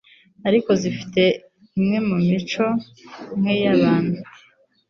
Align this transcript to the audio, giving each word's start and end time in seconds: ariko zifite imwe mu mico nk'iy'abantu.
ariko 0.47 0.69
zifite 0.81 1.21
imwe 1.77 1.97
mu 2.07 2.15
mico 2.27 2.65
nk'iy'abantu. 3.39 4.17